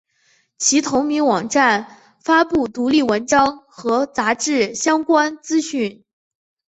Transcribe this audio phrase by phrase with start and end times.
[0.57, 6.03] 其同名网站发布独立文章和杂志相关资讯。